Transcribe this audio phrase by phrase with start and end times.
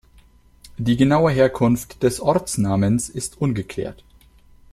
[0.79, 4.03] Die genaue Herkunft des Ortsnamens ist ungeklärt.